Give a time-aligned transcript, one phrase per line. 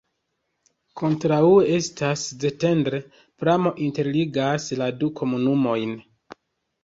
[0.99, 3.01] Kontraŭe estas Szentendre,
[3.43, 5.93] pramo interligas la du komunumojn.